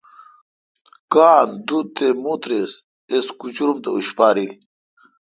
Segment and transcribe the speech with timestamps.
[1.13, 2.71] کان، دوت تے متریس
[3.13, 4.51] اس کچور ام تہ اشپاریل۔